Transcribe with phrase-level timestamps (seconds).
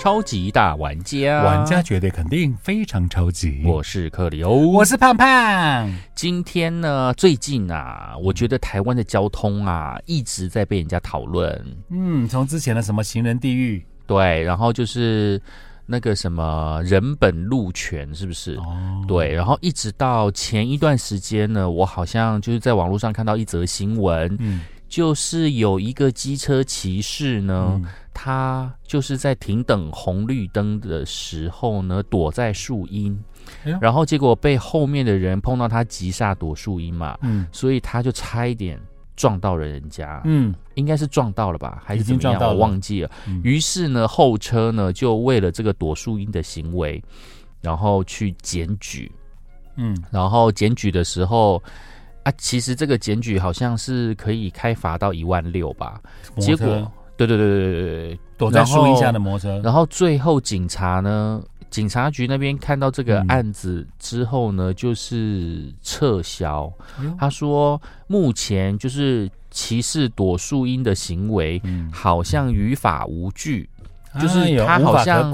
[0.00, 3.60] 超级大玩家，玩家绝对肯定非常超级。
[3.66, 5.94] 我是克里欧，我是胖胖。
[6.14, 11.66] 今天呢，最近啊，我觉得台湾的交通啊，一直在被人家讨论。
[11.90, 15.38] 嗯，从之前的什么行人地狱，对，然后就是
[15.84, 18.54] 那个什么人本路权，是不是？
[18.54, 27.84] 哦，对，然后一直到前一段时间呢，我好像就是在网络上看到一则新闻，嗯，就是有一个机车骑士呢，嗯
[28.22, 33.18] 他就是在停等红绿灯的时候呢，躲在树荫
[33.64, 38.78] 哎，然后结果被后面的人碰到他急刹躲树荫嘛，嗯所以他就差一点
[39.16, 42.38] 撞到了人家，嗯应该是撞到了吧，还是怎么样？
[42.38, 43.10] 我忘记了。
[43.26, 47.02] 嗯于是呢，后车呢就为了这个躲树荫的行为，
[47.62, 49.10] 然后去检举，
[49.76, 51.62] 嗯，然后检举的时候。
[52.22, 55.98] 啊，其实这个检举好像是可以开罚到一万六吧？
[56.38, 56.92] 结果，
[57.26, 66.72] 对对对对对对，躲在树荫下的摩托车，然后最后警察呢，警察局那边看到这个案子之后呢，就是撤销。
[67.18, 71.60] 他说，目前就是歧视躲树荫的行为，
[71.92, 73.68] 好像于法无据，
[74.18, 75.30] 就是他好像，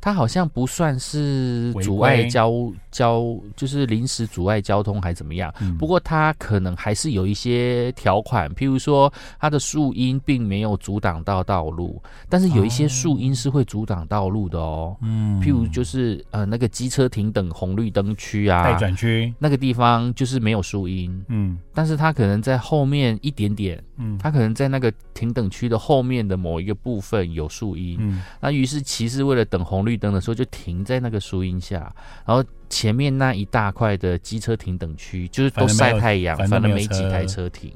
[0.00, 2.50] 他好像不算是阻碍交
[2.90, 5.52] 交，就是临时阻碍交通还怎么样。
[5.60, 14.96] 嗯不过它可能还是有一些条款，譬如说它的树荫并没有阻挡到道路，但是有一些树荫是会阻挡道路的哦。
[15.02, 31.94] 嗯譬如就是呃那个机车停等红绿灯区啊，待转区，那个地方就是没有树荫，嗯但是它可能在后面一点点，嗯它可能在那个停等区的后面的某一个部分有树荫，嗯那于是骑士为了等红绿灯的时候，就停在那个树荫下，
[32.26, 37.72] 然后前面那一大块的机车停等区，就是都晒太阳，反正没几台车停。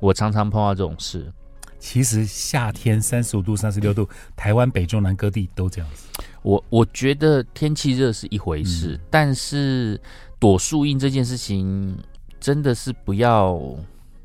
[0.00, 1.32] 我常常碰到这种事。
[1.78, 6.06] 其实夏天三十五度、三十六度，台湾北中南各地都这样子。
[6.42, 10.00] 我我觉得天气热是一回嗯事，但是
[10.38, 11.96] 躲树荫这件事情
[12.40, 13.60] 真的是不要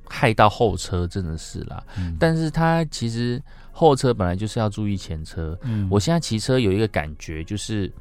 [0.08, 1.84] 害到后车，真的是啦。
[1.98, 3.42] 嗯但是它其实
[3.72, 7.92] 后车本来就是要注意前车，嗯我现在骑车有一个感觉，就是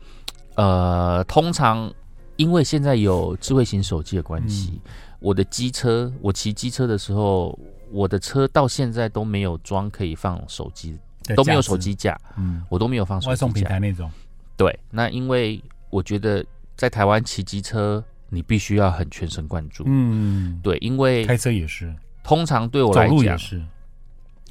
[0.55, 1.93] 呃，通常
[2.41, 4.91] 因为现在有智慧型手机的关系，嗯。
[5.21, 7.59] 我的机车，我骑机车的时候，
[7.91, 10.99] 我的车到现在都没有装可以放手机，
[11.37, 13.69] 都没有手，机架，嗯，我都没有放手外送机架。
[13.69, 14.11] 平台那种，
[14.57, 16.43] 对，那因为我觉得
[16.75, 19.85] 在台湾骑机车，你必须要很全神贯注。
[19.87, 23.39] 嗯，对，因为开车也是，通常对我来讲，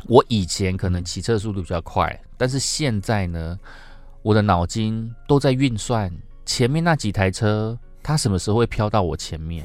[0.05, 3.59] 我以前可能骑车速度比较快，但是现在呢，
[4.21, 6.13] 我的脑筋都在运算
[6.49, 9.63] 前面那几台车，它什么时候会飘到我前面，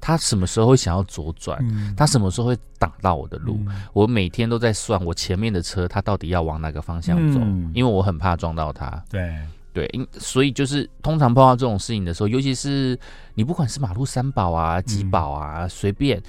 [0.00, 1.92] 它什么时候会想要左转，嗯。
[1.96, 3.58] 它什么时候会挡到我的路。
[3.66, 3.82] 嗯。
[3.92, 7.72] 我每天都在算我前面的车，它到底要往哪个方向走，嗯。
[7.74, 9.02] 因为我很怕撞到它。
[9.10, 9.36] 对，
[9.72, 12.96] 对，因所以就是通常碰到这种事情的时候，尤其是
[13.34, 16.22] 你不管是马路三宝啊、几宝啊，随便，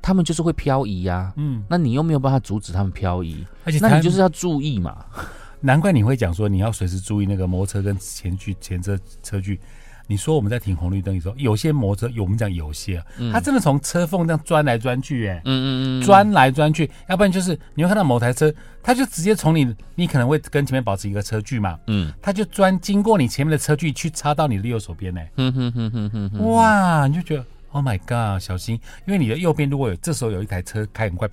[0.00, 1.32] 他们就是会漂移啊。
[1.34, 5.04] 嗯，那你又没有办法阻止他们漂移，而且那你就是要注意嘛。
[5.60, 9.60] 难怪你会讲说你要随时注意那个摩托车跟前距前车车距。
[10.06, 31.28] 你说我们在停红绿灯的时候，有些摩托车，有我们讲有些啊，嗯它真的从车缝这样钻来钻去、哎、嗯嗯嗯，钻来钻去，要不然就是你会看到某台车，它就直接从你，你可能会跟前面保持一个车距嘛，嗯它就钻经过你前面的车距去插到你的右手边呢、哼哼哼哼哼哼，哇，你就觉得 Oh my God，小心，因为你的右边如果有这时候有一台车开很快，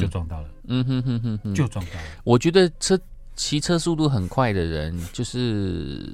[0.00, 2.06] 就撞到了，嗯哼哼哼哼，就撞到了。
[2.24, 2.98] 我觉得车
[3.36, 6.10] 骑车速度很快的人，就是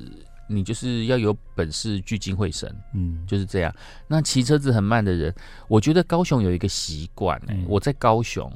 [0.48, 3.74] 你就是要有本事聚精会神，嗯，就是这样。
[4.06, 5.34] 那骑车子很慢的人，
[5.68, 8.52] 我觉得高雄有一个习惯、欸嗯我在高雄，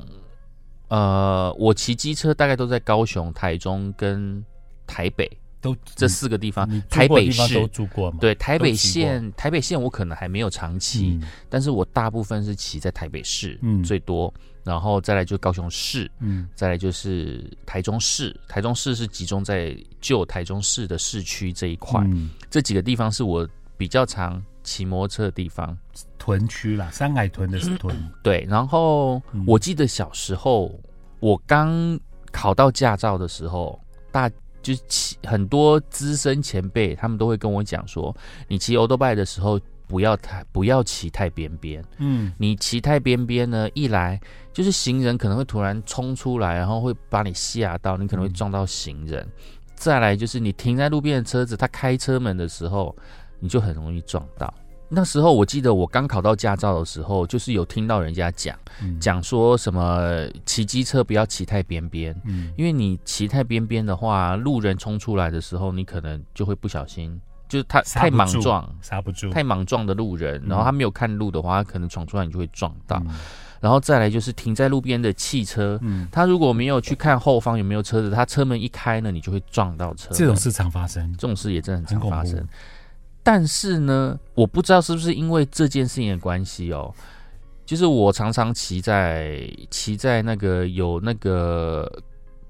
[0.89, 4.45] 呃，我骑机车大概都在高雄、台中跟
[4.87, 7.69] 台北都这四个地方台北过的地方都市。
[7.69, 8.19] 住过嘛？
[8.21, 14.33] 对台北县，台北县我可能还没有长期，嗯但是我大部分是骑在台北市，嗯最多，
[14.67, 18.35] 然后再来就高雄市，嗯再来就是台中市。
[18.49, 25.79] 台中市是集中在旧台中市的市区这一块，嗯这几个地方是我比较常骑摩托车的地方。
[26.19, 30.77] 屯区啦，山海屯的是屯，对，然后嗯我记得小时候
[31.21, 31.97] 我刚
[32.33, 33.81] 考到驾照的时候，
[34.11, 34.29] 大
[34.61, 38.13] 就是骑很多资深前辈，他们都会跟我讲说，
[38.49, 39.61] 你骑欧多拜的时候。
[39.87, 42.33] 不要太不要骑太边边，嗯。
[42.39, 44.21] 你骑太边边呢，一来
[44.53, 49.25] 就是行人可能会突然冲出来，然后会把你吓到，你可能会撞到行人；
[49.75, 52.95] 再来就是你停在路边的车子，他开车门的时候，
[53.39, 54.53] 你就很容易撞到。
[54.89, 58.99] 那时候我记得我刚考到驾照的时候，就是有听到人家讲嗯。
[59.01, 62.53] 讲说什么骑机车不要骑太边边，嗯。
[62.57, 68.69] 因为你骑太边边的话，路人冲出来的时候，你可能就会不小心，就是他太莽撞。
[68.81, 73.01] 刹不住，太莽撞的路人，然后他没有看路的话，他可能闯出来，你就会撞到。
[73.07, 73.15] 嗯
[73.59, 80.11] 然后再来就是停在路边的汽车，嗯，他如果没有去看后方有没有车子，他车门一开呢，你就会撞到车。
[80.13, 82.47] 这种事常发生，这种事也真的很常发生。
[83.23, 86.95] 但是呢，我不知道是不是因为这件事情的关系哦，
[87.65, 91.91] 就是我常常骑在骑在那个有那个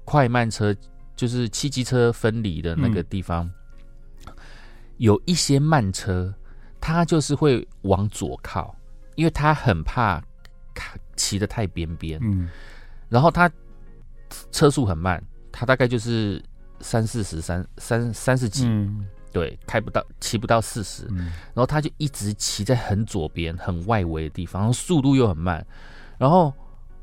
[0.03, 0.75] 快慢车，
[1.15, 3.49] 就是汽机车分离的那个地方，
[4.97, 6.33] 有一些慢车，
[6.79, 8.75] 他就是会往左靠，
[9.15, 10.21] 因为他很怕
[11.15, 12.49] 骑得太边边，嗯
[13.09, 13.49] 然后他
[14.51, 16.43] 车速很慢，他大概就是
[16.81, 25.65] 三四十、三三三十几，嗯对，开不到，骑不到四十，嗯然后他就一直骑在很左边、很外围的地方，然后速度又很慢。
[26.17, 26.53] 然后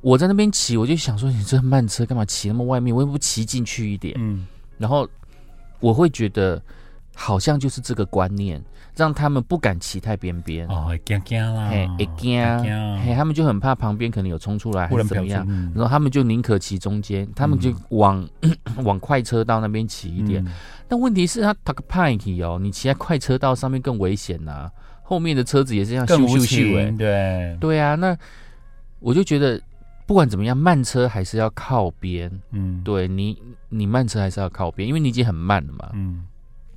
[0.00, 2.94] 我在那边骑，我就想说，你这慢车干嘛骑那么外面？
[2.94, 4.14] 为什么不骑进去一点？
[4.18, 4.46] 嗯
[4.76, 5.08] 然后
[5.80, 6.60] 我会觉得，
[7.14, 8.62] 好像就是这个观念，
[8.96, 10.66] 让他们不敢骑太边边。
[10.68, 12.42] 哦，会惊惊啦，嘿，会惊，
[13.04, 15.46] 嘿，他们就很怕旁边可能有冲出来，还忽然飘出，是怎么样。
[15.48, 18.28] 嗯然后他们就宁可骑中间，他们就往、
[18.84, 20.44] 往快车道那边骑一点。
[20.44, 20.52] 嗯
[20.86, 24.70] 但问题是，他他个派体哦，你骑在快车道上面更危险呐、
[25.02, 28.16] 后面的车子也是这样咻咻咻哎情，，对，对啊，那
[29.00, 29.58] 我就觉得
[30.06, 32.30] 不管怎么样，慢车还是要靠边。
[32.50, 33.40] 嗯，对你，
[33.70, 35.90] 你慢车还是要靠边，因为你已经很慢了嘛。
[35.94, 36.22] 嗯。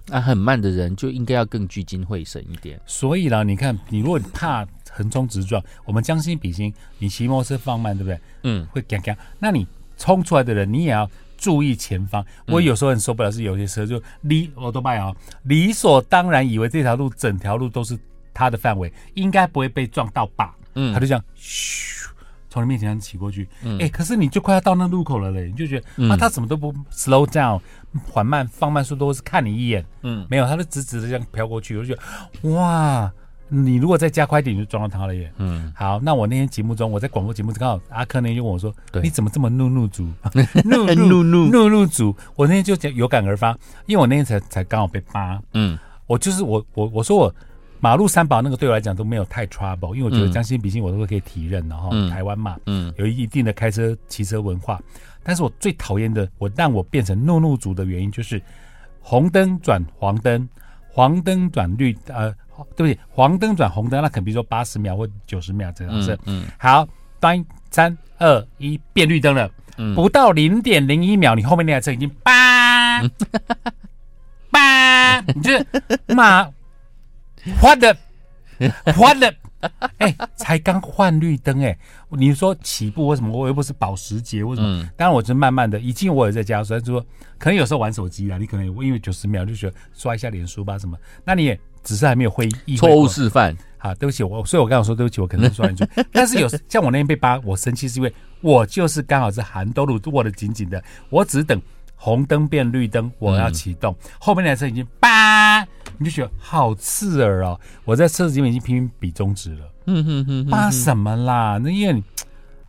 [0.10, 2.80] 啊，很慢的人就应该要更聚精会神一点。
[2.86, 8.20] 所以啦，你看，你如果怕横冲直撞，我们将心比心，你骑摩托车放慢，对不对？
[8.44, 9.18] 嗯会嘎嘎。
[9.40, 9.68] 那你
[9.98, 12.26] 冲出来的人，你也要注意前方。
[12.48, 15.14] 我有时候很受不了，是有些车就理我都拜啊，
[15.44, 17.98] 理所当然以为这条路整条路都是
[18.34, 20.56] 他的范围，应该不会被撞到吧？
[20.76, 22.08] 嗯他就这样咻
[22.50, 23.48] 从你面前骑过去。
[23.64, 27.60] 哎、嗯可是你就快要到那路口了嘞，你就觉得、嗯啊，他怎么都不 slow down，
[28.10, 29.86] 缓慢放慢速度，或是看你一眼。
[30.04, 32.02] 嗯没有，他就直直的这样飘过去，我就觉
[32.42, 33.12] 得哇，
[33.50, 35.32] 你如果再加快一点，你就撞到他了耶。
[35.38, 40.08] 嗯，好，那我那天节目中，我在广播节目刚好阿珂那天就问我说：“对你怎么这么怒怒族？
[40.66, 45.78] 怒怒怒怒怒族！”我那天就讲有感而发，因为我那天才才刚好被扒，嗯
[46.08, 47.34] 我就是我我我说我
[47.80, 50.32] 马路三宝那个对我来讲都没有太 trouble，因为我觉得嗯。
[50.32, 51.90] 将心比心，我都会可以体认的哈。
[51.92, 52.10] 嗯。
[52.10, 52.94] 台湾嘛，嗯。
[52.98, 54.82] 有一定的开车骑车文化，
[55.24, 58.42] 但是我最讨厌的，我让我变成怒怒族的原因就是
[59.00, 60.48] 红灯转黄灯，
[60.90, 62.34] 黄灯转绿，呃，
[62.76, 66.14] 对不起，黄灯转红灯，那可能比如说八十秒或九十秒这样子。
[66.26, 66.48] 嗯嗯。
[66.58, 66.88] 好，
[67.20, 69.94] 当三二一变绿灯了，嗯。
[69.96, 73.02] 不到零点零一秒，你后面那台车已经叭
[74.50, 75.66] 叭，你就是
[76.08, 76.50] 妈
[77.60, 77.96] 换的
[78.96, 79.34] 换的，
[79.98, 81.78] 哎、才刚换绿灯哎、
[82.10, 83.32] 你说起步为什么？
[83.32, 84.68] 我又不是保时捷，为什么？
[84.82, 87.00] 嗯当然我是慢慢的，已经我也在加速，但是说
[87.38, 93.56] 可能有时候玩手机啊，你可能因为九十秒就觉得刷一下脸书吧什么，那你也只是还没有会意错误示范。
[93.78, 98.12] 好，对不起，我所以我刚刚说对不起，我可能说你错， 但是有像我那天被扒，我生气是因为
[98.42, 101.62] 我就是刚好是韩兜路握得紧紧的，我只等
[101.96, 105.64] 红灯变绿灯，我要启动，后面那台车已经叭，
[105.98, 107.60] 你就觉得好刺耳哦。
[107.86, 111.60] 我在车子里面已经拼命比中指了，嗯哼哼哼扒什么啦？
[111.62, 112.04] 那因为你，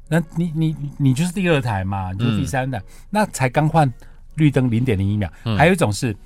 [0.09, 3.93] 那你你你你就是第二台嘛，你就是第三台，那才刚换
[4.37, 6.17] 绿灯零点零一秒，嗯还有一种是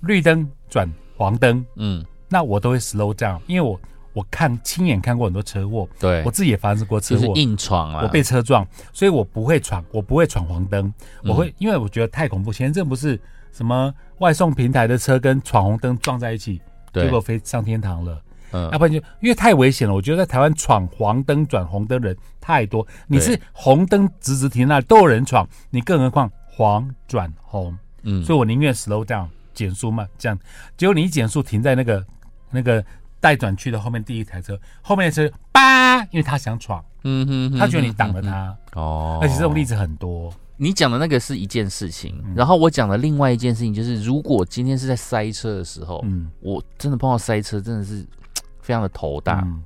[0.00, 3.80] 绿灯转黄灯，嗯，那我都会 slow down，因为我
[4.12, 8.02] 我看亲眼看过很多车祸，对我，自己也发生过车祸，就是硬闯啊。
[8.02, 12.52] 我被车撞，所以我不会闯，我不会闯黄灯，嗯我会，因为我觉得太恐怖。
[12.52, 13.18] 前一阵不是
[13.52, 16.60] 什么外送平台的车跟闯红灯撞在一起，
[16.92, 18.22] 结果飞上天堂了。
[18.52, 18.68] 嗯。
[18.72, 30.38] 要不然就因为太危险了，我觉得在台湾闯黄灯转红灯人太多，你是红灯直直停那里都有人闯，你更何况黄转红，嗯，所以我宁愿 slow down 减速慢，这样。
[30.76, 32.04] 结果你一减速停在那个
[32.50, 32.84] 那个
[33.20, 40.32] 待转区的后面第一台车，后面的车叭，因为他想闯，嗯哼哼他觉得你挡了他，哦，而且这种例子很多。
[40.62, 42.34] 你讲的那个是一件事情，嗯。
[42.36, 48.04] 然后我讲的另外一件事情就是，如果今天是在塞车的时候，嗯，我真的碰到塞车，真的是
[48.60, 49.40] 非常的头大。
[49.46, 49.62] 嗯。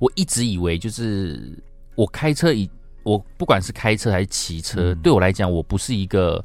[0.00, 1.56] 我一直以为就是
[1.94, 2.68] 我开车以
[3.04, 4.98] 我不管是开车还是骑车，嗯。
[4.98, 6.44] 对我来讲，我不是一个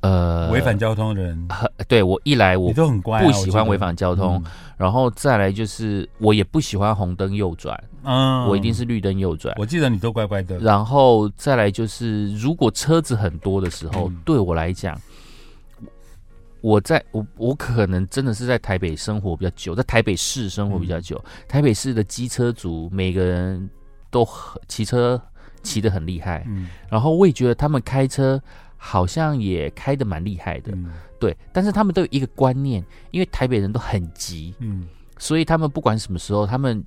[0.00, 4.42] 呃违反交通的人，很对我一来我你都很乖啊，不喜欢违反交通，，
[4.76, 9.54] 然后再来就是我也不喜欢红灯右转，嗯，我一定是绿灯右转。
[9.58, 14.16] 我记得你都乖乖的，然后再来就是，如果车子很多的时候，嗯。
[14.24, 15.00] 对我来讲，
[16.60, 21.22] 我在我我可能真的是在台北生活比较久，在台北市生活比较久。
[21.46, 23.68] 台北市的机车族每个人
[24.10, 25.20] 都很骑车
[25.62, 26.68] 骑得很厉害，嗯。
[26.88, 28.40] 然后我也觉得他们开车
[28.78, 30.90] 好像也开的蛮厉害的，嗯。
[31.18, 31.36] 对。
[31.52, 34.88] 但是他们都有一个观念，因为台北人都很急，嗯。
[35.18, 36.82] 所以他们不管什么时候，他们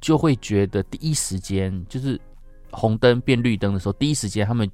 [0.00, 2.18] 就会觉得第一时间就是
[2.70, 4.70] 红灯变绿灯的时候，第一时间他们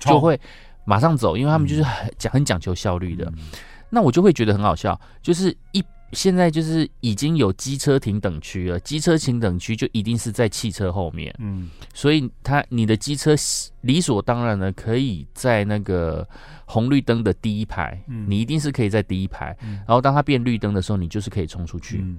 [0.00, 0.40] 就会
[0.84, 3.26] 马上走，因为他们就是很讲很讲求效率的。
[3.36, 3.50] 嗯。
[3.90, 11.70] 那我就会觉得很好笑，就是一现在就是已经有机车停等区了，机车停等区就一定是在汽车后面，嗯。
[11.94, 13.34] 所以他你的机车
[13.82, 16.26] 理所当然的可以在那个
[16.64, 18.26] 红绿灯的第一排，嗯。
[18.28, 19.74] 你一定是可以在第一排，嗯。
[19.86, 21.98] 然后当它变绿灯的时候，你就是可以冲出去。
[21.98, 22.18] 嗯。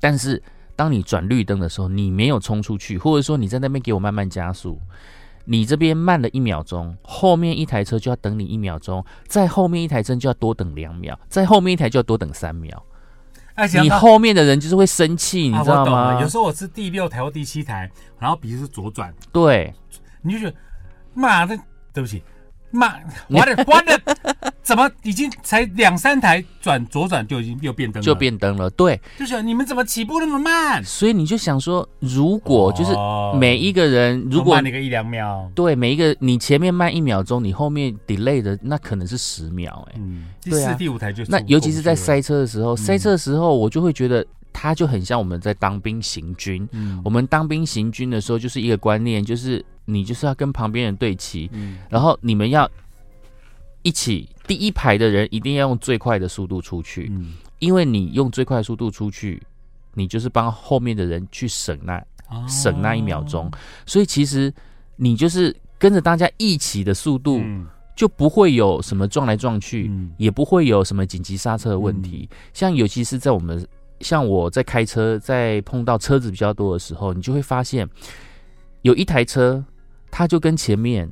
[0.00, 0.42] 但是
[0.74, 4.80] 当你转绿灯的时候，你没有冲出去，或者说你在那边给我慢慢加速，
[5.44, 12.82] 你这边慢了一秒钟，后面一台车就要等你一秒钟，在后面一台车就要多等两秒，在后面一台就要多等三秒。
[13.54, 16.20] 而且你后面的人就是会生气，你啊知道吗？
[16.20, 19.72] 有时候我是第六台或第七台，然后比如是左转，对，
[20.22, 20.54] 你就觉得
[21.14, 21.56] 妈的，
[21.92, 22.22] 对不起，
[22.72, 22.94] 妈，
[23.28, 24.00] 我的 关的，
[24.62, 28.04] 怎么已经才两三台转左转就已经又变灯了？
[28.04, 28.68] 就变灯了。
[28.70, 30.82] 对，就是你们怎么起步那么慢？
[30.84, 39.94] 所以你就想说，如果就是哦每一个人，如果就慢了个一两秒，对每一个你前面慢一秒钟，你后面 delay 的那可能是十秒、哎。
[39.98, 46.68] 嗯，第四、第五台就那尤其是在塞车的时候，塞车的时候，我就会觉得它就很像我们在当兵行军。
[46.72, 47.00] 嗯。
[47.04, 51.78] 我们当兵行军的时候，就是一个观念，就是你就是要跟旁边人对齐，嗯。
[51.88, 52.70] 然后你们要
[53.82, 59.42] 一起，第一排的人一定要用最快的速度出去，嗯，因为你用最快的速度出去，
[59.94, 61.96] 你就是帮后面的人去省那
[62.28, 63.50] 哦省那一秒钟，
[63.86, 64.52] 所以其实
[64.96, 67.66] 你就是跟着大家一起的速度，嗯。
[67.94, 69.86] 就不会有什么撞来撞去。
[69.90, 70.10] 嗯。
[70.16, 72.26] 也不会有什么紧急刹车的问题。
[72.54, 73.64] 像尤其是在我们
[74.02, 77.88] 像我在开车，在碰到车子比较多的时候，你就会发现
[78.82, 79.64] 有一台车，
[80.10, 81.08] 它就跟前面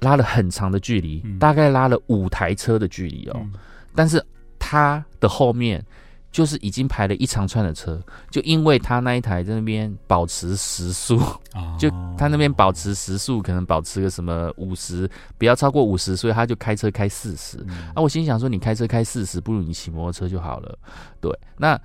[0.00, 3.36] 拉了很长的距离，嗯大概拉了五台车的距离哦。
[3.36, 3.52] 嗯
[3.94, 4.24] 但是
[4.58, 5.84] 它的后面
[6.32, 11.18] 就是已经排了一长串的车，就因为他那一台在那边保持时速，
[11.54, 17.58] 哦就他那边保持时速，可能保持个什么五十，不要超过五十，所以他就开车开四十。
[17.68, 20.78] 嗯啊，我心想说，你开车开四十，不如你骑摩托车就好了。
[21.20, 21.78] 对，那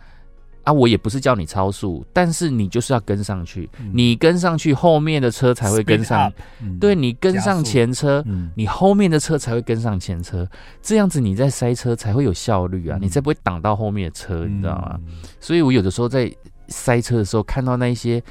[0.67, 6.33] 啊，我也不是叫你超速，但是你就是要跟上去，嗯你跟上去，后面的车才会跟上 up，。
[6.61, 10.45] 嗯对，你跟上前车，嗯你后面的车才会跟上前车，
[10.81, 14.99] 这样子你在塞车才会有效率啊，嗯你才不会挡到后面的车，你知道吗？
[15.07, 16.29] 嗯所以我有的时候在
[16.67, 18.21] 塞车的时候，看到那一些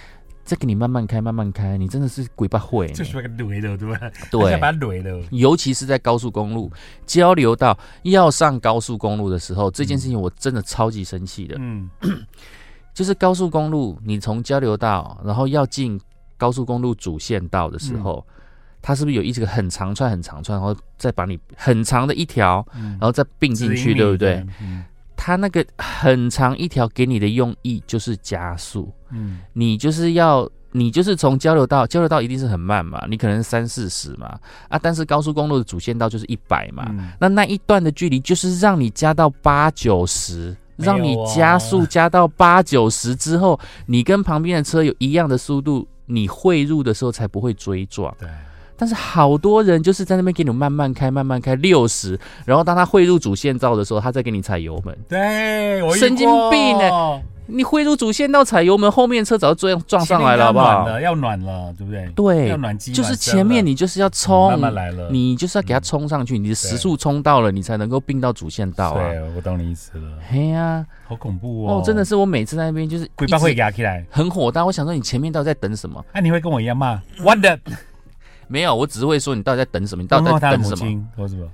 [0.47, 2.95] 在给你慢慢开、慢慢开，你真的是鬼巴会呢。
[2.95, 4.11] 就是那个雷的，对吧？
[4.31, 5.21] 对把雷了。
[5.33, 6.73] 尤其是在高速公路
[7.05, 11.57] 交流道要上高速公路的时候，这件事情我真的超级生气的。
[11.59, 11.91] 嗯
[12.95, 16.01] 就是高速公路，你从交流道，然后要进
[16.39, 18.25] 高速公路主线道的时候，
[18.81, 24.47] 它是不是有一个很长串、很长串，然后再把你很长的一条，嗯然后再并进去，对不对？？
[24.63, 24.85] 嗯
[25.17, 29.41] 它那个很长一条给你的用意就是加速，嗯。
[29.53, 30.49] 你就是要。
[30.73, 37.13] 你就是从交流道，交流道一定是很慢嘛，你可能三四十嘛，啊，但是高速公路的主线道就是一百嘛，嗯。
[37.19, 48.15] 那那一段的距离就是让你加到八九十，让你加速加到八九十之后，你跟旁边的车有一样的速度，你汇入的时候才不会追撞。
[48.19, 48.29] 对，
[48.77, 54.97] 但是好多人就是在那边给你慢慢开，慢慢开六十，然后当他汇入主线道的时候，他再给你踩油门。
[55.09, 60.93] 对，我神经病欸你汇入主线道踩油门，后面车早就撞撞上来了，好不好要暖？
[60.95, 62.09] 了，要暖了，对不对？
[62.17, 68.95] 对要暖机，就是前面你就是要冲，慢慢来了，你就是要给他冲上去，你的时速冲到了，你才能够并到主线道啊。
[69.01, 74.05] 对，我懂你意思了，嘿呀、好恐怖哦哦，真的是我每次在那边就是鬼巴会压起来。
[74.11, 74.67] 很火大。
[74.67, 76.05] 我想说你前面到底在等什么？
[76.13, 77.57] 那你会跟我一样骂我的？
[78.49, 80.03] 没有，我只是会说你到底在等什么？
[80.03, 81.49] 你到底在等什么？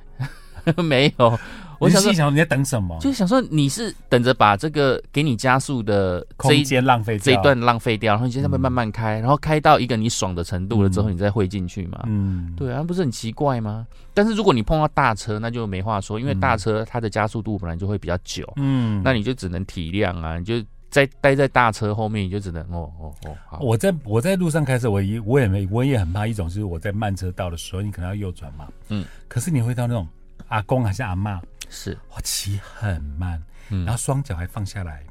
[0.81, 1.37] 没有，
[1.81, 2.97] 我想说你在等什么？
[3.01, 12.05] 就是想说你是等着把这个给你加速的空间浪费掉这一段浪费掉，然后你现在那边嗯慢慢开，然后开到一个你爽的程度了之后，嗯你再汇进去嘛。
[12.07, 13.85] 嗯，对啊，不是很奇怪吗？
[14.15, 30.07] 但是如果你碰到大车，那就没话说，因为嗯大车它的加速度本来就会比较久，嗯，那你就只能体谅啊，你就在待在大车后面，你就只能哦哦哦，好，我在我在路上开车，我也我也没我也很怕一种，就是我在慢车道的时候，你可能要右转嘛，嗯，可是你会到那种
[30.49, 35.03] 阿公还是阿嬷，是，我骑很慢，嗯然后双脚还放下来，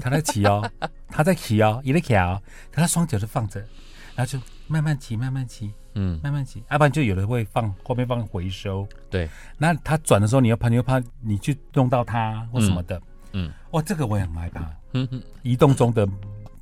[0.00, 0.68] 他在骑哦，
[1.08, 2.42] 他在骑哦，也在骑哦，
[2.72, 3.60] 可他双脚就放着，
[4.16, 8.84] 然后就慢慢骑，慢慢骑，嗯，慢慢骑，要不然就有的会放后面放回收。
[9.08, 13.00] 对，那他转的时候，你又怕，你又怕你去弄到他或什么的。
[13.30, 14.68] 嗯哇，这个我也很害怕。
[14.94, 16.08] 嗯嗯移动中的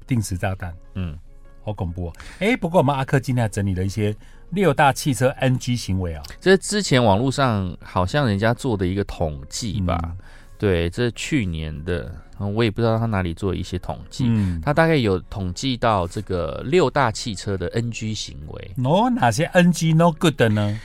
[0.07, 1.17] 定时炸弹，嗯，
[1.65, 2.12] 好恐怖、哦。
[2.41, 4.15] 哎，不过我们阿克今天还整理了一些
[4.51, 10.17] 六大汽车 NG 行为啊、这是之前网络上好像人家做的一个统计吧，嗯。
[10.59, 20.79] 对，这是去年的，嗯我也不知道他哪里做的一些统计，嗯，他大概有统计到这个六大汽车的 NG 行为，哦，哪些 NG no good 的呢？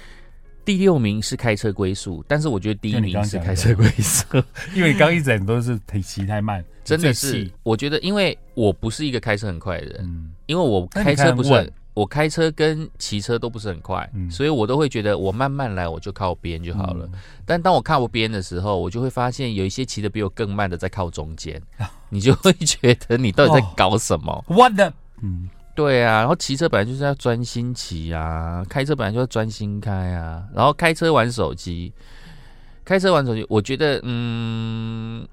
[0.66, 4.26] 第六名是开车龟速，但是我觉得第一名是开车龟速，
[4.74, 17.06] 因为你刚 一整都是骑骑太慢，真的是，我觉得因为我不是一个开车很快的人，嗯，因为我开车不是我开车跟骑车都不是很快，嗯所以我都会觉得我慢慢来，我就靠边就好了。
[17.12, 21.62] 嗯但当我靠边的时候，我就会发现有一些骑的比我更慢的在靠中间，
[22.10, 24.44] 你就会觉得你到底在搞什么？
[24.48, 24.94] What the？
[25.24, 31.92] 嗯，对啊，然后骑车本来就是要专心骑啊，开车本来就要专心开啊，然后开车玩手机，
[32.86, 35.26] 开车玩手机，我觉得嗯，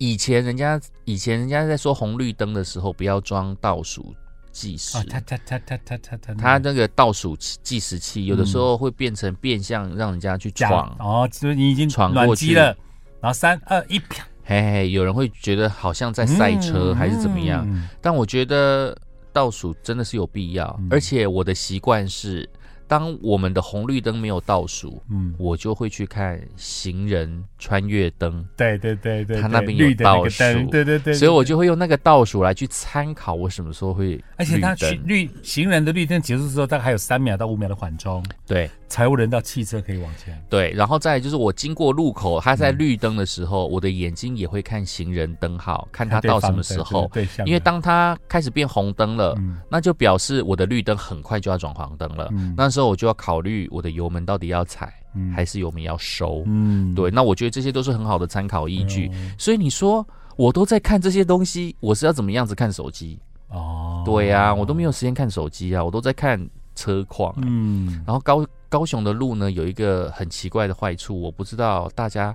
[0.00, 4.14] 以前人家以前人家在说红绿灯的时候不要装倒数
[4.50, 4.96] 计时。
[4.96, 12.46] 啊，他他他他他他他它那个倒数计计时器，有的时候会变成变相让人家去闯，哦，就是你已经闯过去。
[12.46, 12.74] 机了，
[13.20, 14.26] 然后三二一，啪。
[14.42, 17.86] 嘿嘿，有人会觉得好像在赛车还是怎么样，嗯。
[18.00, 18.96] 但我觉得
[19.34, 20.88] 倒数真的是有必要，嗯。
[20.90, 22.48] 而且我的习惯是，
[22.90, 30.42] 当我们的红绿灯没有倒数，嗯，我就会去看行人穿越灯，对对对对，他那边有倒数。
[30.72, 35.02] 对对对，所以我就会用那个倒数来去参考我什么时候会而且它绿灯。
[35.06, 38.68] 绿行人的绿灯结束之后，大概还有三秒到五秒的缓冲，对。
[38.90, 40.38] 才会轮到汽车可以往前。
[40.50, 47.08] 对，然后再来就是我经过路口，它嗯在绿灯的时候，我的眼睛也会看行人灯号，看它到什么时候。
[47.12, 52.28] 对，对因为当它开始变红灯了，嗯那就表示我的绿灯很快就要转黄灯了。
[52.32, 56.42] 嗯那时候我就要考虑我的油门到底要踩、嗯还是油门要收。
[56.46, 59.08] 嗯对，那我觉得这些都是很好的参考依据。
[59.14, 60.06] 嗯所以你说
[60.36, 63.20] 我都在看这些东西，我是要怎么样子看手机？
[63.48, 66.38] 哦，对呀、我都没有时间看手机啊，我都在看
[66.80, 67.34] 车况。
[67.42, 72.34] 嗯然后高高雄的路呢，有一个很奇怪的坏处，我不知道大家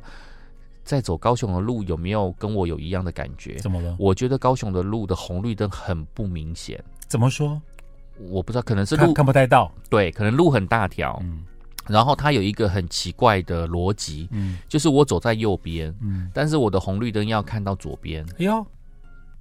[0.83, 3.55] 在走高雄的路有没有跟我有一样的感觉。
[3.55, 3.95] 怎么了？
[3.97, 7.59] 我觉得高雄的路的红绿灯很不明显，怎么说？
[8.29, 9.71] 我不知道，可能是路看看不太到。
[9.89, 11.43] 对，可能路很大条，嗯
[11.87, 18.65] 然后它有一个很奇怪的逻辑，嗯就是我走在右边，嗯，但是我的红绿灯要看到左边，哎呦，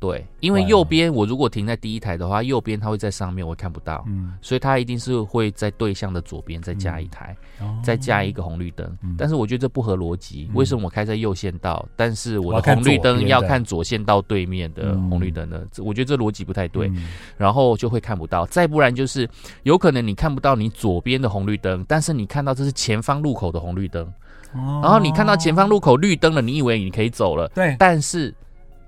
[0.05, 7.35] 对，因为右边我如果停在第一台的话，右边它会在上面，我看不到，嗯，所以它一定是会在对向的左边再加一台。
[7.59, 7.81] 哦。
[7.83, 9.15] 再加一个红绿灯，嗯。
[9.17, 10.47] 但是我觉得这不合逻辑。
[10.51, 10.57] 嗯。
[10.57, 15.63] 为什么我开在右线道，但是我的红绿灯要看左线道对面的嗯红绿灯呢？
[15.73, 17.07] 这我觉得这逻辑不太对，嗯。
[17.39, 18.45] 然后就会看不到。
[18.47, 19.27] 再不然就是
[19.63, 24.05] 有可能你看不到你左边的红绿灯，但是你看到这是前方路口的红绿灯，
[24.53, 24.81] 哦。
[24.83, 28.35] 然后你看到前方路口绿灯了，你以为你可以走了，对，但是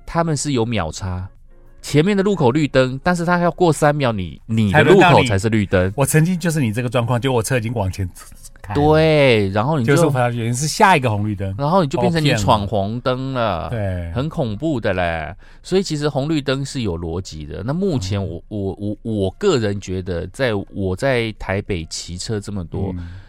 [0.07, 1.29] 他们是有秒差。
[1.83, 5.93] 前面的路口绿灯，但是他要过三秒，你你的路口才是绿灯。
[5.95, 8.09] 我曾经就是你这个状况，就我车已经往前
[8.61, 15.33] 开，，对，然后你就是就我发现是下一个红绿灯，然后你就变成你闯红灯了，对，很恐怖的嘞。
[15.63, 17.63] 所以其实红绿灯是有逻辑的。
[17.65, 23.21] 那目前嗯我、我我我个人觉得，在我在台北骑车这么多，嗯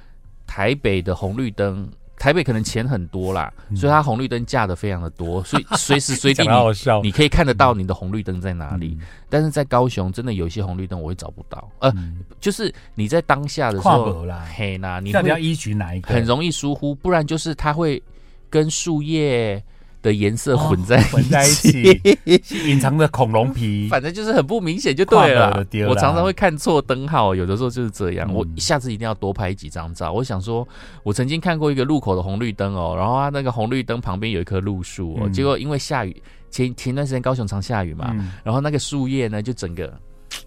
[0.48, 1.88] 台北的红绿灯。
[2.18, 8.98] 台北可能钱很多啦，所以它红绿灯架的非常的多， 所以随时随地你你可以看得到你的红绿灯在哪里。
[9.00, 9.06] 嗯。
[9.30, 12.18] 但是在高雄，真的有一些红绿灯我会找不到，呃，嗯。
[12.40, 14.26] 就是你在当下的时候
[14.56, 16.14] 嘿，啦，你会到底要依据哪一个？
[16.14, 18.02] 很容易疏忽，不然就是它会
[18.50, 19.64] 跟树叶
[20.08, 22.02] 的颜色混在、哦混在一起，
[22.66, 28.26] 隐藏的恐龙皮， 反正就是很不明显就对了我常常会看错灯号，有的时候就是这样。
[28.32, 30.14] 嗯我下次一定要多拍几张照。
[30.14, 30.68] 我想说，
[31.04, 36.16] 我曾经看过一个路口的红绿灯哦，然后它那个红绿灯旁边有一棵路树哦，嗯结果因为下雨，
[36.50, 39.92] 前前段时间高雄常下雨嘛，嗯，然后那个树叶呢就整个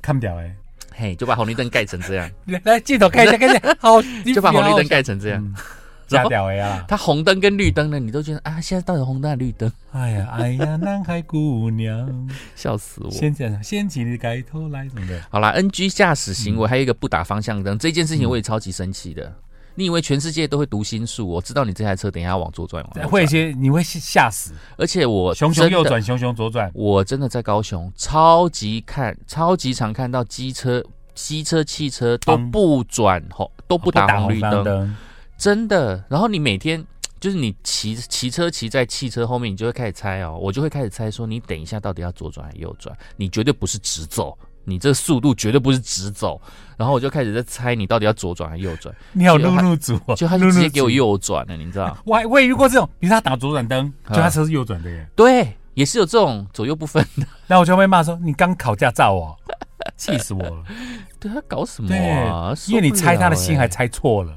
[0.01, 0.55] 看不了哎。
[0.93, 2.31] 嘿就把红绿灯盖成这样，
[2.65, 4.03] 来镜头看一下，看一下，好，
[4.35, 5.55] 就把红绿灯盖成这样。
[6.11, 6.85] 嗯，假屌哎呀！
[6.89, 9.71] 它红灯跟绿灯呢，你都觉得啊，现在到底红灯还是绿灯？
[9.93, 13.11] 哎呀，哎呀，南海姑娘，笑死我！
[13.11, 19.33] 先讲，先起你改头来什么的，好啦，NG 驾驶行嗯为还有一个不打方向灯，这件事情我也超级生气的。
[19.77, 21.27] 你以为全世界都会读心术？
[21.27, 34.97] 我知道你这台车等一下要往左转，会一些你会吓死，而且我熊熊右转，熊熊左转，我真的在高雄超级看，超级常看到机车、机车、汽车都不转红，都不打红绿灯，灯，
[35.41, 36.05] 真的。
[36.09, 36.85] 然后你每天
[37.19, 42.97] 就是你骑骑车骑在汽车后面，你就会开始猜哦，我就会开始猜说，你等一下到底要左转还是右转？
[43.17, 46.41] 你绝对不是直走，你这速度绝对不是直走。
[46.77, 51.97] 然后我就开始在猜你到底要左转还是右转，你好路怒族哦，就他就直接给我右转了，你知道？
[52.05, 55.07] 我还我也遇过这种，比如他打左转灯，就他车是右转的耶。
[55.17, 57.27] 对，也是有这种左右不分的。
[57.47, 59.37] 那我就被骂说：“你刚考驾照哦，
[59.97, 60.65] 气死我了！”
[61.21, 62.55] 对他搞什么啊？
[62.69, 64.35] 因为你猜他的心还猜错了，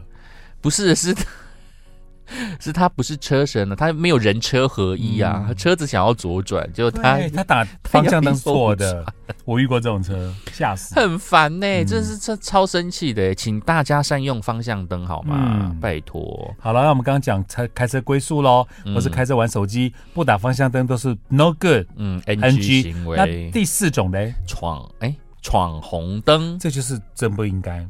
[0.64, 1.16] 不是是。
[2.58, 9.06] 是他不是车神了，他没有人车合一啊，车子想要左转，就他他打 方向灯错的，
[9.44, 15.76] 我遇过这种车，吓死，很烦呢，真是超超生气的，请大家善用方向灯好吗？
[15.82, 16.56] 拜托。
[16.60, 23.18] 好了，那我们刚刚讲开开车归宿喽，或是开车玩手机不打方向灯都是 no good，嗯，NG 行为。
[23.18, 24.18] 那第四种呢？
[24.48, 27.86] 闯哎闯红灯，这就是真不应该，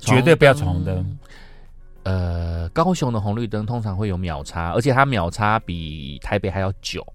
[0.00, 1.18] 绝对不要闯红灯。
[2.02, 7.06] 呃，高雄的红绿灯通常会有秒差，而且它秒差比台北还要久，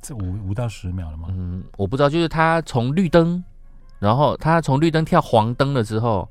[0.00, 1.26] 这五五到十秒了吗？
[1.30, 3.42] 嗯，我不知道，就是它从绿灯，
[3.98, 6.30] 然后它从绿灯跳黄灯了之后，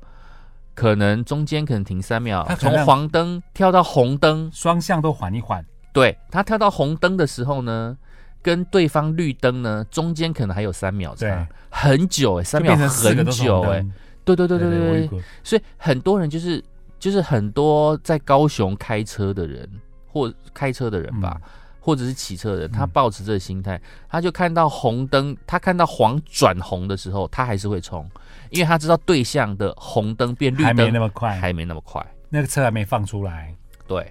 [0.74, 5.62] 可能中间可能停三秒，从黄灯跳到红灯，双向都缓一缓。
[5.92, 7.94] 对，它跳到红灯的时候呢，
[8.40, 13.84] 跟对方绿灯呢中间可能还有三秒差，很久哎，三秒很久哎，
[14.24, 16.64] 对对对对对对，所以很多人就是。
[17.04, 19.68] 就是很多在高雄开车的人，
[20.10, 21.38] 或开车的人吧，
[21.78, 28.10] 或者是骑车的人，他抱持这个心态，他就看到红灯，他看到黄转红的时候，他还是会冲，
[28.48, 33.54] 因为他知道对向的红灯变绿灯还没那么快，还没那么快，那个车还没放出来。
[33.86, 34.10] 对，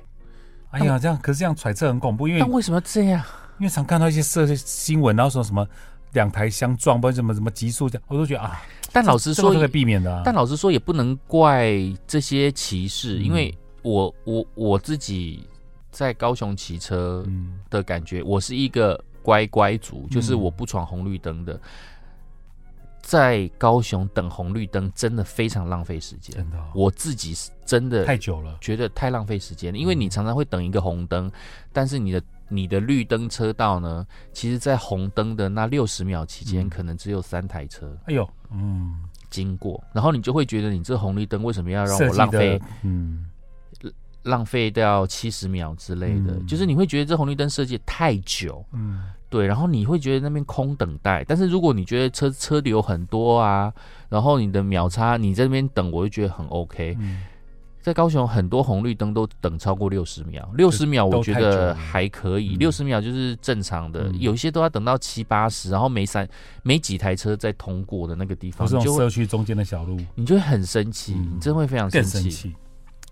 [0.70, 3.20] 哎呀，这样可是这样揣测很恐怖，因为但为什么要这样？
[3.58, 5.68] 因为常看到一些社新闻，然后说什么
[6.14, 8.62] 两台相撞，不什么什么急速这样，我都觉得啊。
[8.92, 10.22] 但老实说，可以避免的。
[10.24, 11.74] 但老实说，也不能怪
[12.08, 15.48] 这些骑士，因为我我我自己
[15.92, 17.26] 在高雄骑车
[17.70, 21.60] 的感觉，我是一个乖乖族，就是我不闯红绿灯的。
[23.02, 29.78] 在高雄等红绿灯真的非常浪费时间，真的，我自己是真的太久了，觉得太浪费时间了。
[29.78, 31.32] 因为你常常会等一个红灯，
[31.72, 32.22] 但是你的。
[32.54, 34.06] 你的绿灯车道呢？
[34.32, 37.98] 其实，在红灯的那六十秒期间，可能只有三台车。
[38.06, 42.62] 哎呦，嗯，经过，然后你就会觉得，你这红绿灯为什么要让我浪费？
[42.84, 43.26] 嗯，
[44.24, 48.64] 浪费掉七十秒之类的，就是你会觉得这红绿灯设计太久。
[48.72, 51.26] 嗯，对，然后你会觉得那边空等待。
[51.28, 53.74] 但是如果你觉得车车流很多啊，
[54.08, 56.98] 然后你的秒差，你在那边等，我就觉得很 OK。
[57.84, 64.10] 在高雄，很多红绿灯都等超过六十秒，六十秒我觉得还可以，六十秒就是正常的。
[64.18, 66.26] 有一些都要等到七八十，然后没三
[66.64, 72.56] 没几台车在通过的那个地方，就是社区中间的小路，你就会很生气，你真会非常生气。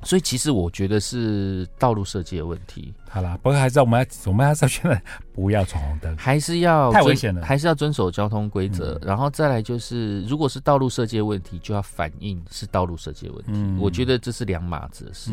[0.04, 2.94] 所以其实我觉得是道路设计的问题。
[3.10, 5.02] 好啦，不过还是我们要我们要说现在
[5.34, 9.00] 不要闯红灯，还是要太危险了，还是要遵守交通规则。
[9.04, 13.80] 然后再来就是，如果是道路设计的问题，就要反映是道路设计的问题。
[13.80, 15.32] 我觉得这是两码子的事。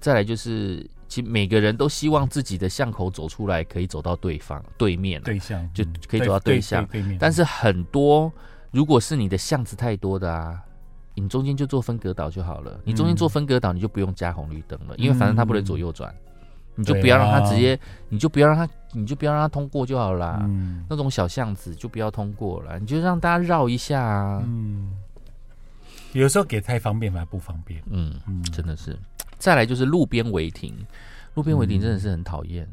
[0.00, 7.16] 再来就是，其实每个人都希望自己的巷口走出来可以走到对方对面，对象就可以走到对象对面。
[7.18, 8.32] 但是很多
[8.70, 10.60] 如果是你的巷子太多的啊。
[11.20, 12.80] 你中间就做分隔岛就好了。
[12.84, 16.14] 你中间做分隔岛，你就不用加红绿灯了，因为反正它不能左右转，
[16.74, 17.78] 你就不要让它直接，
[18.08, 20.42] 你就不要让它，你就不要让它通过就好了。
[20.88, 24.42] 那种小巷子就不要通过了，你就让大家绕一下啊。
[24.46, 24.92] 嗯，
[26.12, 27.82] 有时候给太方便反而不方便。
[27.90, 28.96] 嗯嗯，真的是。
[29.38, 30.74] 再来就是路边违停，
[31.34, 32.68] 路边违停真的是很讨厌。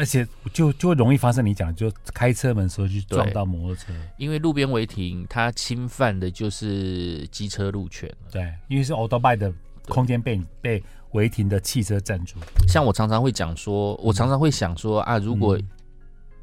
[0.00, 8.10] 而且就就会容易发生你讲，就开车门时候去撞到摩托车，因为路边违停，它侵犯的就是机车路权。
[8.32, 9.52] 对，因为是 auto b 的
[9.88, 12.38] 空间被被违停的汽车占住。
[12.66, 15.58] 像我常常会讲说，我常常会想说啊，如果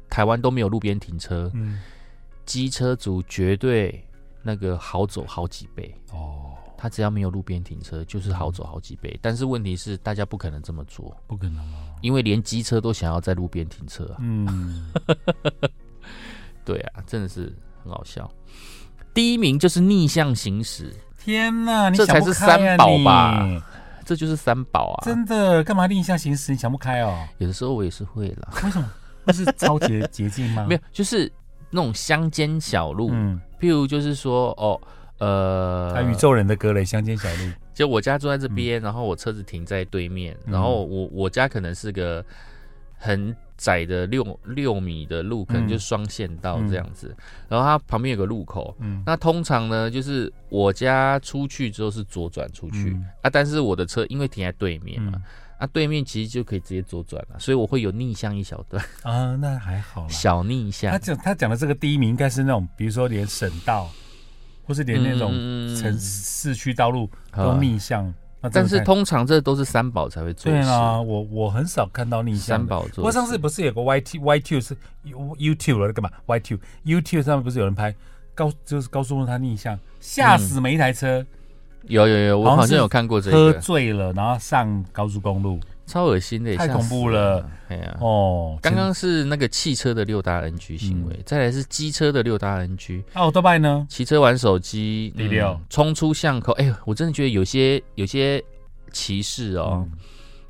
[0.08, 1.80] 台湾都没有路边停车，嗯，
[2.46, 4.06] 机车族绝对
[4.40, 6.47] 那个好走好几倍哦。
[6.80, 9.18] 他只要没有路边停车，就是好走好几倍。
[9.20, 11.90] 但是问题是，大家不可能这么做，不可能啊！
[12.02, 14.18] 因为连机车都想要在路边停车啊。
[14.20, 14.88] 嗯，
[16.64, 18.30] 对啊，真的是很好笑。
[19.12, 23.44] 第一名就是逆向行驶，天哪，这才是三宝吧？
[24.04, 25.04] 这就是三宝啊！
[25.04, 26.52] 真的，干嘛逆向行驶？
[26.52, 27.26] 你想不开哦。
[27.38, 28.48] 有的时候我也是会了。
[28.62, 28.88] 为什么？
[29.24, 30.64] 那是超捷 捷径吗？
[30.68, 31.30] 没有，就是
[31.70, 33.10] 那种乡间小路。
[33.12, 34.80] 嗯，譬如就是说，哦。
[35.18, 37.50] 呃，他宇宙人的歌嘞，乡间小路。
[37.74, 42.24] 就我家住在这边，然后我车子停在对面，然后我我家可能是个
[42.96, 47.14] 很窄的六六米的路，可能就双线道这样子。
[47.48, 55.22] 然后它旁边有个路口，嗯，那通常呢，就是我家出去之后是左转出去啊，但是我的车因为停在对面嘛，
[55.58, 60.08] 啊，对面其实就可以直接左转了，所以我会有逆向一小段，啊，那还好啦。
[60.08, 60.98] 小逆向他。
[60.98, 63.88] 讲他讲的这个第一名应该是那种，比如说连省道，
[64.68, 68.12] 或是连那种嗯城市区道路啊都逆向。
[68.52, 72.58] 但是通常这都是三宝才会做，对啊，我我很少看到逆向。
[72.58, 72.94] 三宝做事。
[72.96, 77.92] 不过上次不是有个 YT YT 是 You YouTube 了干嘛？YT YouTube 上面不是有人拍
[78.36, 81.26] 高就是高速路他逆向，吓死每一台车，
[81.88, 85.58] 有有有，我好像有看过这个喝个，醉了然后上高速公路。
[85.88, 87.50] 超恶心的，太恐怖了。
[87.68, 93.02] 哎呀，哦，刚刚是那个汽车的六大 NG 行嗯为，再来是机车的六大 NG。
[93.14, 93.86] 奥多拜呢？
[93.88, 96.52] 骑车玩手机，第六嗯冲出巷口。
[96.52, 98.42] 哎呦，我真的觉得有些有些
[98.92, 99.98] 骑士哦，嗯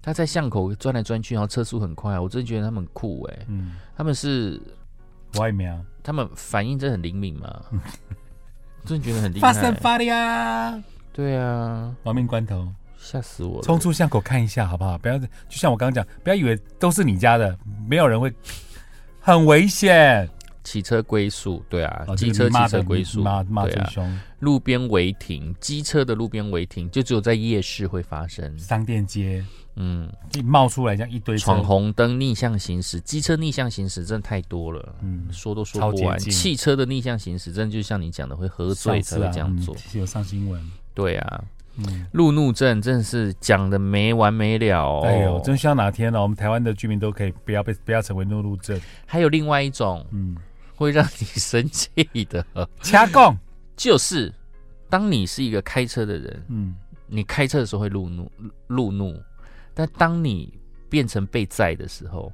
[0.02, 4.60] 他在巷口钻来钻去，然后车速很快，我真的觉得他们很酷哎，嗯，他们是
[5.34, 7.62] 外面啊他们反应真的很灵敏嘛，
[8.86, 9.52] 真的觉得很厉害。
[9.52, 10.82] 发生发力啊！
[11.12, 12.66] 对啊，亡命关头，
[12.98, 13.62] 吓死我了！
[13.62, 14.98] 冲出巷口看一下好不好？
[14.98, 17.56] 不要就像我刚刚讲，不要以为都是你家的，
[17.88, 18.32] 没有人会，
[19.20, 20.28] 很危险。
[20.64, 24.20] 汽车归宿，对啊，哦机车骑这个你骂的车归宿，骂骂对啊，最凶。
[24.40, 28.58] 路边违停，机车的路边违停，就只有在夜市会发生。
[28.58, 29.42] 商店街
[29.76, 36.18] 嗯，一冒出来这样一堆车闯，红灯逆向行驶，机车逆向行驶真的太多了，嗯，说都说不完。
[36.18, 39.74] 汽车的逆向行驶，真的就像你讲的，会喝醉才会这样做。
[39.74, 40.62] 嗯有上新闻。
[40.92, 41.44] 对啊，
[41.78, 45.02] 嗯，路怒症真的是讲的没完没了哦。
[45.04, 48.80] 哎呦，真希望哪天呢，我们台湾的居民都可以不要被不要成为路怒路症。
[49.06, 50.36] 还有另外一种嗯，
[50.74, 51.90] 会让你生气
[52.28, 52.44] 的，
[52.82, 53.36] 掐供。
[53.76, 54.32] 就是
[54.90, 56.74] 当你是一个开车的人，嗯，
[57.06, 58.28] 你开车的时候会路怒，
[58.66, 59.14] 路怒，
[59.72, 60.52] 但当你
[60.88, 62.32] 变成被载的时候，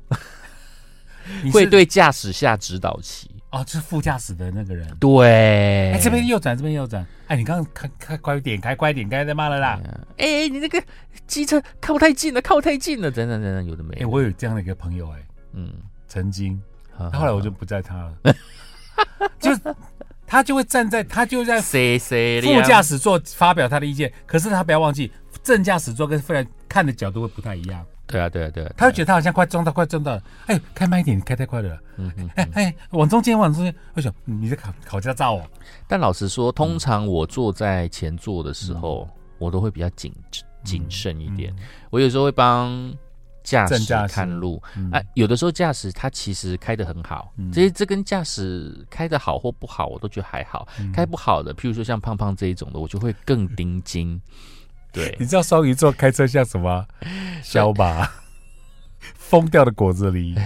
[1.53, 3.31] 会对驾驶下指导棋。
[3.51, 4.89] 哦，就是副驾驶的那个人。
[4.99, 7.07] 对，哎，这边右转，这边右转。
[7.27, 9.81] 哎，你刚刚开开快一点，开快一点，刚才在骂了啦。
[10.19, 10.83] 哎、你那个
[11.27, 13.95] 机车靠太近了，靠太近了，等等等等，有的没。
[13.97, 14.09] 哎，的。
[14.09, 15.73] 我有这样的一个朋友，哎，嗯，
[16.07, 16.61] 曾经，
[16.93, 18.35] 好后来我就不在他了，
[19.41, 19.61] 就是
[20.27, 25.11] 他就会站在他就在副驾驶座发表他的意见，可是他不要忘记，
[25.43, 30.15] 正驾驶座跟副驾看的角度会不太一样，对啊，对啊，对啊，他会觉得他好像快撞到，快撞到。
[30.15, 32.29] 了，哎，开慢一点，你开太快了，嗯嗯。
[32.37, 35.43] 哎哎，往中间，往中间，为什么你在考考驾照哦？
[35.89, 40.13] 但老实说，通常我坐在前座的时候，我都会比较谨
[40.63, 41.55] 谨慎一点。
[41.91, 42.95] 我有时候会帮
[43.43, 47.51] 驾驶看路，嗯啊，有的时候驾驶他其实开的很好，嗯。
[47.51, 50.69] 这些这跟驾驶开的好或不好，我都觉得还好。
[50.79, 50.93] 嗯。
[50.93, 54.21] 开不好的，譬如说像胖胖这一种的，我就会更 盯紧。
[54.95, 56.87] 对，你知道双鱼座开车像什么？
[57.43, 58.09] 小马，
[59.19, 60.41] 疯掉的果子狸。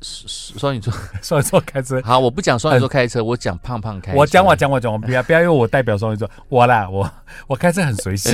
[0.00, 4.18] 双鱼座 双鱼座开车，好，我不讲双鱼座开车，我讲胖胖开车。
[4.18, 7.10] 我讲我讲我讲，我不要不要因为我代表双鱼座，我啦，我
[7.46, 8.32] 我开车很随性。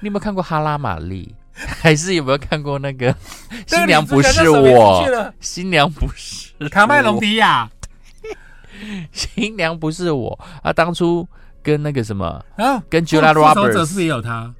[0.00, 1.34] 你有没有看过哈拉玛丽？
[1.56, 3.14] 还是有没有看过那个
[3.66, 7.70] 新娘不是我了，新娘不是卡麦隆迪亚，
[9.12, 10.72] 新娘不是我啊！
[10.72, 11.26] 当初
[11.64, 14.54] 跟那个什么啊跟 Julia 复仇者 Roberts 是不是也有他？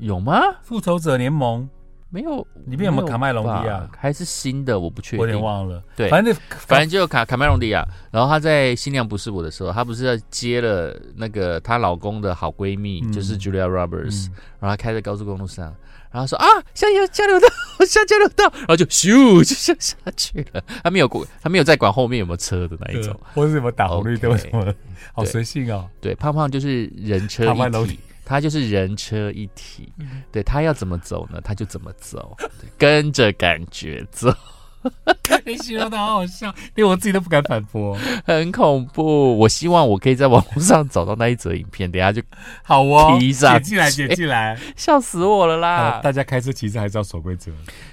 [0.00, 0.38] 有吗？
[0.62, 1.66] 复仇者联盟
[2.10, 4.78] 没有，里面有没有卡麦隆迪亚吧还是新的？
[4.78, 5.42] 我不确我有点定。
[5.46, 15.74] 忘了，对反正反正就有卡卡麦隆迪亚，然后她在《新娘不是我》的时候，她不是要接了那个她老公的好闺蜜，嗯就是 Julia Roberts，、嗯然后她开在高速公路上，
[16.12, 17.48] 然后说啊下下加流道，
[17.86, 20.62] 下交流道， 然后就咻就 下下去了。
[20.84, 23.18] 他没有管，他没有在管后面有没有车的那一种。
[23.34, 24.74] 或是什么打红绿灯 OK 什么，
[25.14, 25.88] 好随性哦。
[26.00, 29.92] 对，胖胖就是人车一体，他就是人车一体。
[30.30, 32.36] 对他要怎么走呢，他就怎么走，
[32.76, 34.34] 跟着感觉走，
[35.46, 37.96] 你形容的好好笑，连我自己都不敢反驳。
[38.24, 39.38] 很恐怖。
[39.38, 42.22] 我希望我可以在网络上找到那一则影片，等下就
[42.62, 44.58] 好哦，提上剪进来，去剪进来。
[44.76, 46.00] 笑死我了啦！
[46.02, 47.50] 大家开车其实还是要守规则。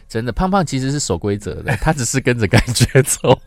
[0.07, 3.39] 真的，胖胖其实是守规则的，他只是跟着感觉走。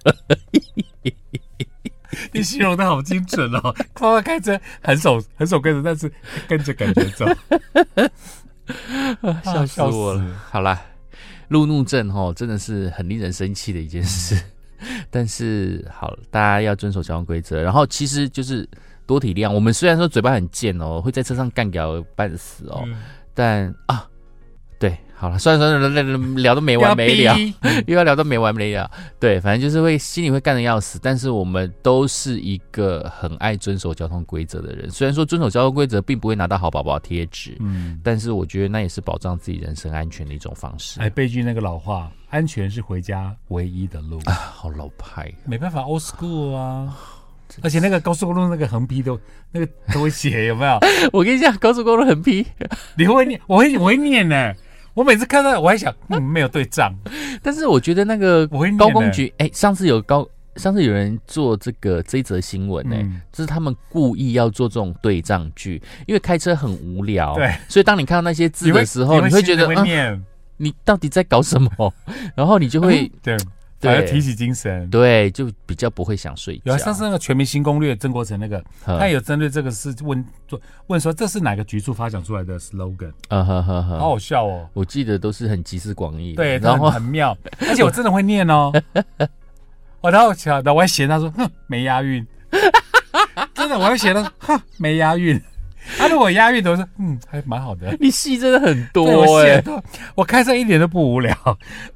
[2.33, 6.13] 你形容的好精准哦，胖胖开车很守很守规则，但是
[6.47, 7.27] 跟着感觉走，
[9.43, 10.25] 笑死我了。
[10.51, 10.81] 好啦，
[11.53, 14.37] 路怒症吼真的是很令人生气的一件事，
[15.11, 18.69] 但是好，大家要遵守交通规则，然后其实就是
[19.07, 19.53] 多体谅。
[19.53, 22.97] 我们虽然说嘴巴很贱哦，会在车上干掉半死哦，嗯
[23.35, 24.12] 但啊，对，
[25.23, 27.37] 好了，算了算了，聊聊聊都没完没了，
[27.87, 28.91] 又要聊到没完没了。
[29.21, 34.91] 对，反正就是会心里会干的要死，但是我们都是一个很爱遵守交通规则的人。
[34.91, 41.01] 虽然说遵守交通规则并不会拿到好宝宝贴纸，嗯，但是我觉得那也是保障自己人身安全的一种方式。
[41.01, 44.19] 哎背句那个老话，安全是回家唯一的路。
[44.25, 46.99] 啊，好老派，没办法，old school 啊。
[47.63, 49.17] 而且那个高速公路那个横批都
[49.53, 50.81] 那个都会写，有没有？
[51.13, 52.45] 我跟你讲，高速公路横批，
[52.97, 54.53] 你会念，我会我会念呢。
[54.95, 56.93] 我每次看到我还想，嗯，没有对账，
[57.43, 58.47] 但是我觉得那个
[58.79, 59.11] 高工欸。
[59.11, 60.27] 局，哎、上次有高，
[60.57, 63.21] 上次有人做这个这一则新闻呢、嗯。
[63.33, 69.67] 就是他们故意要做这种对账剧，因为开车很无聊，对，所以当你看到那些字的时候，你会觉得，
[70.59, 71.95] 你到底在搞什么？
[72.37, 73.47] 然后你就会， 对，对
[73.89, 74.89] 反而提起精神。
[74.91, 76.77] 对，就比较不会想睡觉。
[76.79, 84.69] 上次那个《全民新攻略》曾国成那个，嗯他有针对这个事问做问说这是哪个局处发想出来的 slogan，嗯呵呵呵，好好笑哦。
[84.73, 88.73] 我记得都是很集思广益的，对，然后很妙，而且我真的会念哦。
[90.01, 92.27] 我然后想，然后我还嫌他说，哼，没押韵。
[93.55, 95.41] 真的，我还嫌他说，哼，没押韵。
[95.99, 97.97] 他如果押韵的，我说，嗯，还蛮好的。
[98.01, 99.63] 你戏真的很多哎、
[100.15, 101.37] 我开车一点都不无聊。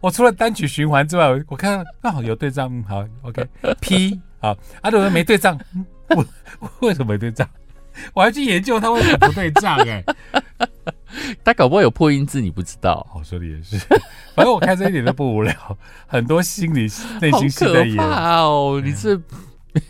[0.00, 6.24] 我除了单曲循环之外，我我看到啊有对仗，嗯好，OK，P 好，啊如果没对仗，嗯为
[6.80, 7.48] 为什么没对仗？
[8.12, 10.04] 我还去研究他为什么不对仗哎、
[11.42, 13.78] 他搞不好有破音字，你不知道，我说的也是，
[14.34, 15.54] 反正我开车一点都不无聊，
[16.06, 16.88] 很多心理
[17.20, 18.80] 内心戏可在演，怕哦！
[18.84, 19.16] 你这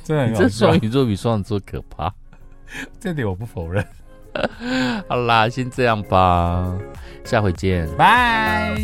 [0.05, 0.77] 真的很你这双。
[0.81, 2.13] 鱼座比双子座可怕。
[3.01, 3.85] 这点我不否认。
[5.09, 6.77] 好啦，先这样吧，
[7.25, 7.89] 下回见。
[7.97, 8.77] 拜。